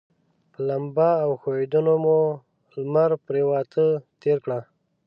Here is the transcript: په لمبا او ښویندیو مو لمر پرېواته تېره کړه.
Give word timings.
په 0.51 0.59
لمبا 0.69 1.11
او 1.25 1.31
ښویندیو 1.41 1.95
مو 2.03 2.19
لمر 2.79 3.11
پرېواته 3.27 3.83
تېره 4.21 4.39
کړه. 4.43 4.59